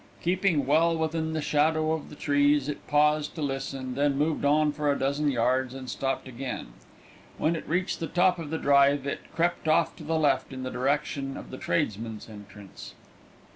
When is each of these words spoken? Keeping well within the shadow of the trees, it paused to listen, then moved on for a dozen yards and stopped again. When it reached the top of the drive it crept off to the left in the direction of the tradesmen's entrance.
Keeping 0.23 0.65
well 0.65 0.97
within 0.97 1.33
the 1.33 1.43
shadow 1.43 1.91
of 1.91 2.09
the 2.09 2.15
trees, 2.15 2.67
it 2.67 2.87
paused 2.87 3.35
to 3.35 3.43
listen, 3.43 3.93
then 3.93 4.17
moved 4.17 4.43
on 4.43 4.71
for 4.71 4.91
a 4.91 4.97
dozen 4.97 5.29
yards 5.29 5.75
and 5.75 5.87
stopped 5.87 6.27
again. 6.27 6.73
When 7.37 7.55
it 7.55 7.67
reached 7.69 7.99
the 7.99 8.07
top 8.07 8.39
of 8.39 8.49
the 8.49 8.57
drive 8.57 9.05
it 9.05 9.19
crept 9.35 9.67
off 9.67 9.95
to 9.97 10.03
the 10.03 10.17
left 10.17 10.53
in 10.53 10.63
the 10.63 10.71
direction 10.71 11.37
of 11.37 11.51
the 11.51 11.57
tradesmen's 11.59 12.27
entrance. 12.27 12.95